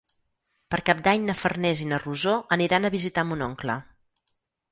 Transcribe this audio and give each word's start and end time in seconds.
Per 0.75 0.79
Cap 0.87 1.03
d'Any 1.07 1.25
na 1.27 1.35
Farners 1.41 1.83
i 1.85 1.91
na 1.91 1.99
Rosó 2.05 2.35
aniran 2.57 2.89
a 2.89 2.93
visitar 2.97 3.27
mon 3.33 3.47
oncle. 3.49 3.79